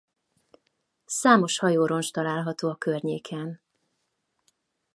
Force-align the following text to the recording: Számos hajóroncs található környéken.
Számos 1.05 1.59
hajóroncs 1.59 2.11
található 2.11 2.75
környéken. 2.75 3.61